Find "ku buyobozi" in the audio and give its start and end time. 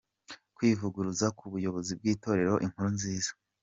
1.37-1.91